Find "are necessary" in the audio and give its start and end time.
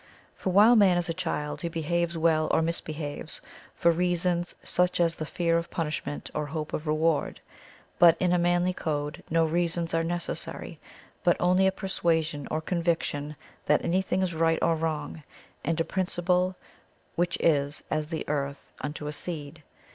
9.93-10.79